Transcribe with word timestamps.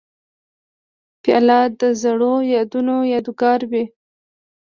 پیاله 1.21 1.59
د 1.79 1.81
زړو 2.01 2.33
یادونو 2.53 2.95
یادګار 3.13 3.59
وي. 3.71 3.83